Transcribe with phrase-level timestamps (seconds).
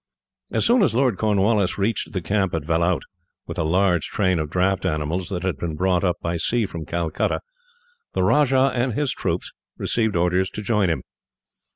[0.51, 3.03] As soon as Lord Cornwallis reached the camp at Vellout,
[3.45, 7.39] with a large train of draught animals that had been brought by sea from Calcutta,
[8.13, 11.03] the Rajah and his troops received orders to join him.